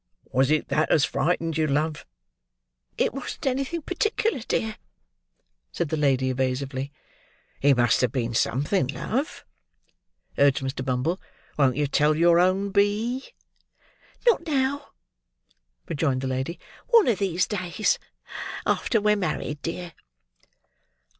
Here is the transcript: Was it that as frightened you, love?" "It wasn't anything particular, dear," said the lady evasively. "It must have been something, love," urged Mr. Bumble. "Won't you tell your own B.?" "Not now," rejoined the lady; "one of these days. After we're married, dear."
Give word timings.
Was 0.31 0.49
it 0.49 0.69
that 0.69 0.89
as 0.89 1.05
frightened 1.05 1.59
you, 1.59 1.67
love?" 1.67 2.07
"It 2.97 3.13
wasn't 3.13 3.45
anything 3.45 3.83
particular, 3.83 4.39
dear," 4.39 4.77
said 5.71 5.89
the 5.89 5.95
lady 5.95 6.31
evasively. 6.31 6.91
"It 7.61 7.77
must 7.77 8.01
have 8.01 8.11
been 8.11 8.33
something, 8.33 8.87
love," 8.87 9.45
urged 10.39 10.63
Mr. 10.63 10.83
Bumble. 10.83 11.21
"Won't 11.55 11.77
you 11.77 11.85
tell 11.85 12.15
your 12.15 12.39
own 12.39 12.71
B.?" 12.71 13.25
"Not 14.25 14.47
now," 14.47 14.87
rejoined 15.87 16.21
the 16.21 16.27
lady; 16.27 16.57
"one 16.87 17.07
of 17.07 17.19
these 17.19 17.45
days. 17.45 17.99
After 18.65 18.99
we're 18.99 19.15
married, 19.15 19.61
dear." 19.61 19.93